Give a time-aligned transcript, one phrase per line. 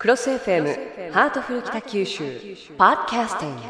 [0.00, 2.22] クロス FM ハートフル北九州
[2.76, 3.62] ポッドキャスティング。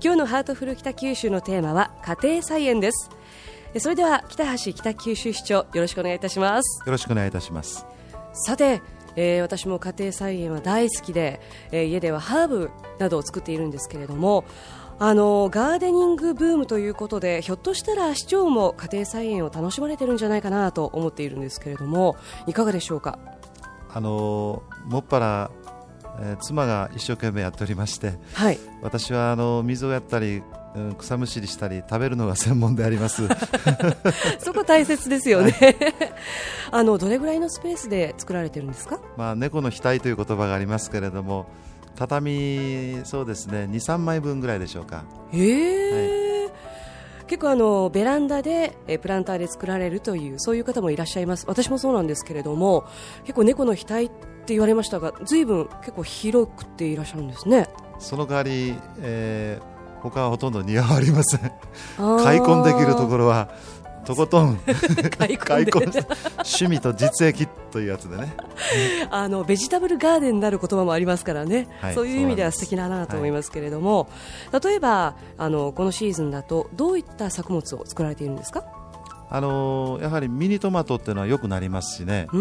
[0.00, 3.10] 今日のハートフル北九州のテーマは家庭菜園です。
[3.78, 6.86] それでは北橋北九州市長よろしくお願いいたします。
[6.86, 7.84] よろしくお願いいたします。
[8.32, 8.80] さて、
[9.16, 11.40] えー、私も家庭菜園は大好きで、
[11.70, 14.44] えー、家ではハーブなどを作っているんですけれども
[14.98, 23.18] あのガーデニングブームということでひょっとしたら市長も家庭菜園を楽しまれてるんじゃないかなと思っているんですけれどもいかがでしょうか？
[23.92, 25.50] あのもっぱら
[26.20, 30.42] えー、妻が一生懸命やっておりまして、はい、私はあの水をやったり、
[30.74, 33.22] うん、草むしりしたり食べるのが専門であります。
[34.38, 35.76] そこ大切ですよね、はい、
[36.70, 41.46] あのどれぐらいのスペースで作られてるんですか、まあ、猫の額という言葉がありますけれども
[41.96, 45.04] 畳そうですね2、3枚分ぐらいでしょうか。
[45.32, 46.52] えー、はい。
[47.26, 51.46] 結構あのベランダでえプランターで作られるというそういう方もいらっしゃいます。
[51.48, 52.84] 私もそうなんですけれども
[53.22, 54.10] 結構猫の額っ
[54.44, 57.68] て言われましたがずいぶん結構広くていらっしゃるんですね。
[57.98, 61.40] その代わり、えー、他はほとんど似合わありません。
[62.22, 63.48] 開墾できるところは
[64.04, 64.56] とことん
[65.16, 66.04] 開墾
[66.38, 68.34] 趣味と実益というやつでね。
[69.10, 74.08] あのベジタブルガーデンになる言葉もありますからね、はい、そういう意味では素敵だなと思いますけれども、
[74.50, 78.64] はい、例えばあのこのシーズンだとどういった作物を作られているんですか？
[79.34, 82.26] あのー、やはりミニトマトっていうのはよくなりますしね。
[82.32, 82.36] う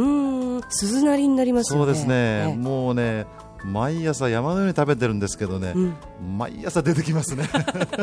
[0.62, 1.86] ん鈴なりになりますよね。
[1.86, 3.26] そうですね、ね、もうね
[3.64, 5.95] 毎朝山のように食べてるんですけどね、うん、
[6.38, 7.48] 毎朝出てきますね。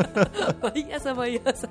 [0.63, 1.67] 毎朝毎朝。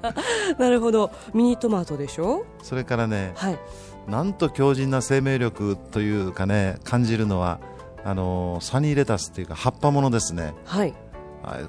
[0.59, 1.11] なるほど。
[1.33, 2.45] ミニトマトでしょ？
[2.63, 3.59] それからね、はい、
[4.07, 7.61] なんと強靭な生命力というかね感じるのは
[8.05, 10.55] あのサニーレタスっていうか葉っぱものですね。
[10.65, 10.95] はい。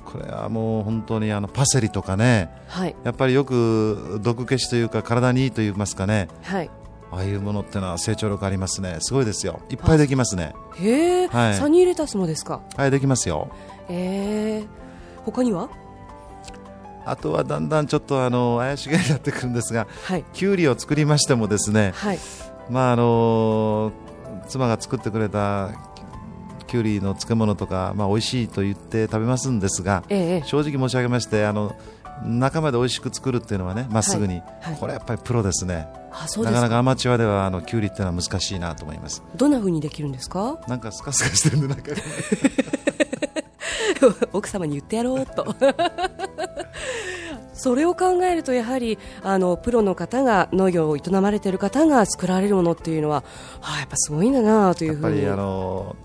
[0.03, 6.69] これはもう本当にあのパセリとかね、はい、やっぱりよく毒消しというか体にいいと言いますかね、はい、
[7.11, 8.97] ああいうものってのは成長力ありますね。
[8.99, 9.61] すごいですよ。
[9.69, 10.53] いっぱいできますね。
[10.75, 12.61] へえ、はい、サニーレタスもですか？
[12.75, 13.49] はいできますよ。
[13.89, 14.67] ええ。
[15.25, 15.69] 他には？
[17.05, 22.19] あとはだんだんちょっとあの怪しげになってくるんですが、はい、きゅうりを作りましてもですね、はい、
[22.69, 23.91] まああの
[24.47, 25.71] 妻が作ってくれた
[26.67, 31.75] きゅうりの漬物とか、まあ、美味しいと言って食べますんですが、ええ、正直申し上げましてあの
[32.23, 34.43] 中まで美味しく作るっていうのはねまっすぐに、はい。
[34.61, 35.87] はい、これやっぱりプロですね。
[36.37, 39.23] なかなかアマチュアではあのきゅうりっていうのは難しいなと思います。
[39.35, 40.59] どんな風にできるんですか？
[40.67, 41.67] なんかスカスカしてるんで。
[41.67, 41.91] なんか
[44.33, 45.55] 奥様に言ってやろうと。
[47.53, 53.23] それを考えるとやはりあのプロの方が農業を営まれている方が作られるものっていうのは、
[53.59, 55.23] はあ、やっぱすごいんだなというふうに。
[55.23, 55.95] やっぱりあの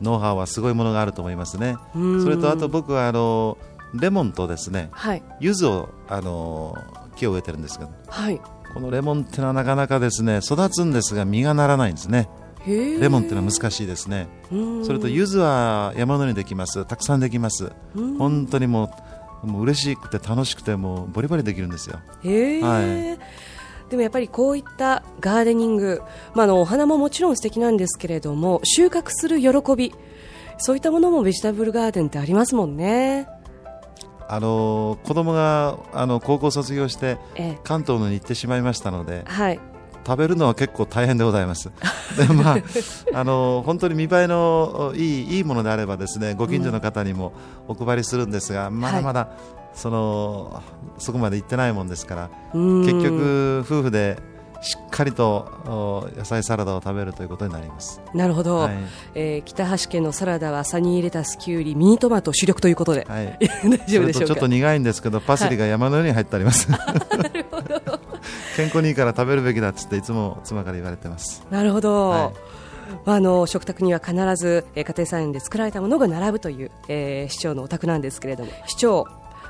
[0.00, 1.76] ノウハウはすごいものがあると思いますね。
[1.92, 3.58] それとあと僕はあの
[4.00, 6.76] レモンとですね、はい、柚子をあの
[7.16, 8.40] 木を植えてるんですけど、はい、
[8.72, 12.28] このレモンってのはなかなかですね育つんですが実がならないんですね。
[12.66, 14.26] レモンってのは難しいですね。
[14.84, 16.84] それと柚子は山のようにできます。
[16.84, 17.70] たくさんできます。
[18.18, 18.92] 本当にも
[19.44, 22.00] うもう嬉しくて楽しくてもうボリボリできるんですよ。
[22.24, 23.18] はい。
[23.88, 26.02] でもやっぱりこういったガーデニング、
[26.34, 29.94] まあ、あのお花ももちろん素敵なんですけれども収穫する喜び
[30.58, 33.28] そういったものもベジタブルガーデンってありますもんね。
[34.28, 37.18] あの子供があの高校卒業して
[37.64, 39.60] 関東のに行ってしまいましたので、はい、
[40.06, 41.70] 食べるのは結構大変でございます。
[42.16, 42.56] でまあ、
[43.12, 47.32] あの本当に見栄えのいいいいものであればですねご近所の方にも
[47.68, 49.28] お配りするんですが、うん、まだまだ、はい、
[49.74, 50.62] その
[50.98, 54.18] そこまで行ってないもんですから結局夫婦で
[54.62, 58.00] しっかりと野菜サラダを食べるということになります。
[58.14, 58.74] なるほど、はい、
[59.14, 68.00] えー、北橋家のサラダはサニーレタス、きゅうり、ミニトマト主力ということで、はい、 大丈夫でしょうちょっと苦いんですけどパセリが山のように入ってあります、はい、なるほど。
[68.56, 71.44] 健康にいいから食べるべきだっつっていつも妻から言われてます。
[71.50, 72.56] なるほど、はい。
[73.04, 79.06] あの食卓には必ず、えー、家庭菜園で作られたものが並ぶという、えー、市長のお宅なんですけれども市長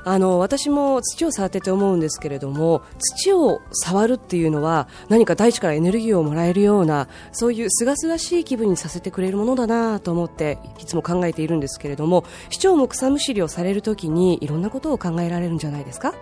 [0.09, 16.13] あの私も土を触ってて思うんですけれども土を触るっていうのは何か大地からエネルギーをもらえるようなそういう清々しい気分にさせてくれるものだなと思っていつも考えているんですけれども市長も草むしりをされるときにいろんなことを考えられるんじゃないですか？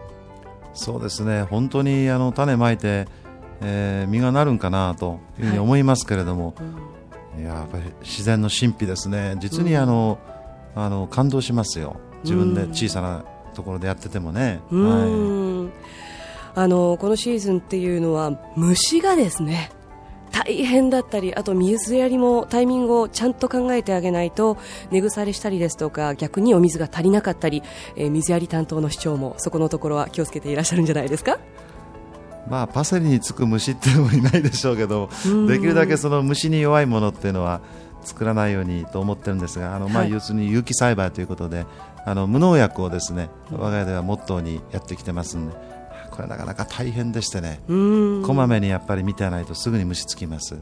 [0.74, 1.44] そうですね。
[1.44, 3.08] 本当にあの種まいて、
[3.62, 6.64] えー、実がなるんかなというふうに思いますけれども、は
[7.36, 9.36] いうん、いややっぱり自然の神秘ですね。
[9.40, 10.18] 実にあの、
[10.76, 11.98] うん、あの感動しますよ。
[12.24, 13.24] 自分で小さな
[13.56, 14.60] ところでやっててもね。
[14.70, 15.70] は
[16.56, 19.72] い、あのこのシーズンっていうのは虫がですね
[20.32, 24.58] 大変だったりあと水やりもタイミングをちゃんと考えてあげないと
[24.92, 27.64] 根腐れしたりですとか逆にお水が足りなかったり、
[27.96, 31.40] えー、水やり担当の市長もそこのところは気をつけていらっしゃるんじゃないですか？
[32.48, 35.10] まあ、パセリにつく虫っていうのもいないでしょうけど
[35.48, 37.62] できるだけその虫に弱いものっていうのは
[38.06, 41.66] 作らないようにと思ってるんですがあの、まあ、要するに有機栽培ということで
[42.06, 45.56] あの無農薬をですね我が家ではモットーにやってきてますんで
[46.12, 50.56] これなかなか大変でしてねこまめにやっぱり見てないとすぐに虫つきます。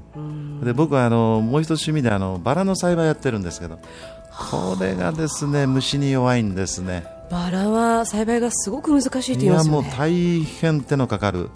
[0.63, 3.77] で僕はあのもう一つ趣味であのバラの栽培やってるんですけど
[4.51, 7.05] これがですね虫に弱いんですね。
[7.29, 11.49] バラは栽培がすごく難しいと言いますよ、ね、いやもう大変手のかかる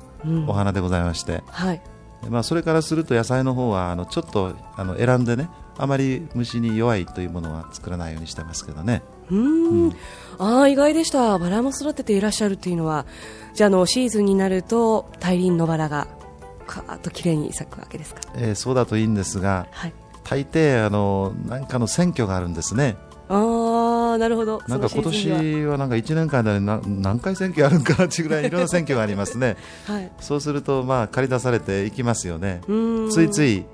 [0.47, 1.81] お花でございまして、はい、
[2.29, 9.03] まあ、それからすると野菜の方はあのちょっとあの選んでねあまり虫に弱いというものは作らないようにしてますけどね。
[9.29, 9.95] うん、
[10.39, 11.37] あ意外でした。
[11.37, 13.05] バラも育てていらっしゃるっていうのは
[13.53, 16.07] じゃあのシーズンになると大輪のバラが
[16.65, 19.93] かーっと綺麗に咲くわけですか、えー、そうだといいんですが、はい、
[20.23, 22.97] 大抵あの何かの選挙があるんですね。
[23.29, 24.61] ああなるほど。
[24.67, 32.61] なんか今年はなんか1年間で何回選挙あるんかなっていうぐらいいろんな選挙がありますね、 はい、そうするとまあ借り出されていきますよね。
[33.11, 33.65] ついつい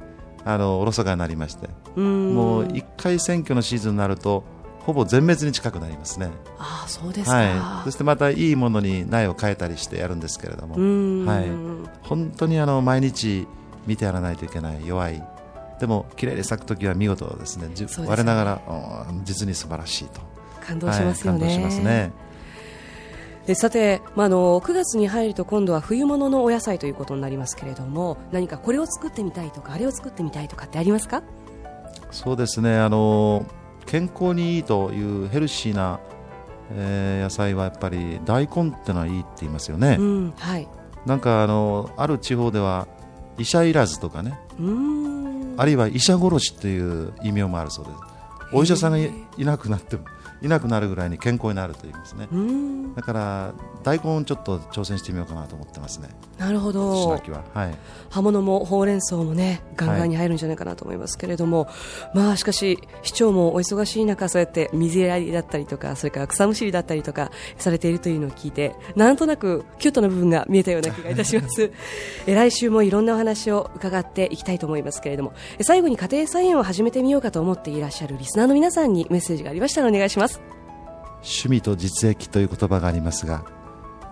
[0.45, 1.69] あのおろそかになりまして。
[1.95, 4.44] もう1回選挙のシーズンになると
[4.80, 6.30] ほぼ全滅に近くなりますね。
[6.57, 10.75] あそうですはい、そしてまたいいものに苗を変えたりしてやるんですけれども、
[11.25, 11.45] はい、
[12.04, 13.48] 本当にあの毎日
[13.88, 15.24] 見てやらないといけない弱い。
[15.80, 17.68] でも綺麗に咲く時は見事ですね。
[17.68, 18.07] ですね。
[18.07, 18.62] 我ながら
[19.24, 20.22] 実に素晴らしいと。
[20.66, 21.45] 感動しますよね。
[21.45, 22.12] はい、感動しますね
[23.45, 31.24] でさて、まあ、の9月に入ると今度は冬物のお野菜ということになりますけれども何かこれを作ってみたいとかあれを作ってみたいとかってありますか？
[32.12, 32.78] そうですね。
[32.78, 33.45] あの
[33.86, 36.00] 健康にいいというヘルシーな、
[36.72, 40.68] えー、野菜はやっぱり大根ってのはいいって言いますよね、うん、はい、
[41.06, 42.88] なんかあのある地方では
[43.38, 44.40] 医者いらずとかね。
[45.57, 47.98] あるいは医者殺しという異名もあるそうです。
[48.54, 50.04] お医者さんがいなくなっても
[50.44, 52.28] いなくなるぐらいに健康になると言いますね。
[52.95, 53.54] だから
[53.84, 56.10] 大根ちょっと挑戦してみようかなと思ってますね。
[56.38, 57.10] なるほど。
[57.31, 57.44] は。
[57.69, 57.75] い、
[58.10, 61.69] 葉物もほうれん草もねガンガンに入るんじゃないかなと思いますけれども、は
[62.16, 71.72] い、まあしかし市長もお忙しい中そうやって水やりだったりとかそれから草むしりだったりとかされているというのを聞いてなんとなくキュートな部分が見えたような気がいたします。
[72.28, 75.34] え来週もいろんなお話を伺っていきたいと思いますけれども。
[75.62, 80.32] 最後に家庭菜園を始めてみようかと思っていらっしゃるリスナーの皆さんにメッセージがありましたらお願いします
[81.18, 83.45] 趣味と実益という言葉がありますが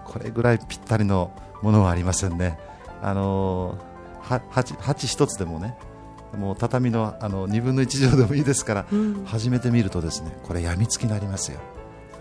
[0.05, 1.31] これぐらいぴったりの
[1.61, 2.57] ものはありませんね。
[3.01, 3.77] あの
[4.21, 5.75] 鉢鉢一つでもね
[6.37, 11.59] もう畳のあの2分の1畳でもいいですから、うん、始めてみるとですねこれやみつきになりますよ、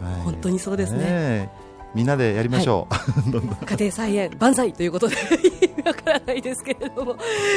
[0.01, 1.53] はい、本当にそうですね、ね、
[1.95, 3.01] みんなでやりましょう、は
[3.63, 5.17] い、家庭菜園万歳ということで
[5.85, 7.17] わからないですけれども。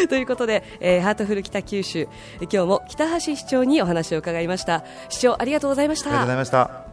[0.09, 2.07] ということで、えー、ハートフル北九州。
[2.41, 4.83] 今日も北橋市長にお話を伺いました。
[5.09, 6.09] 市長ありがとうございました。
[6.09, 6.92] ありがとうございました